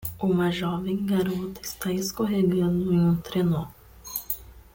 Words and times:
Uma 0.19 0.49
jovem 0.49 1.05
garota 1.05 1.61
está 1.61 1.91
escorregando 1.93 2.91
em 2.91 2.99
um 2.99 3.15
trenó. 3.17 3.67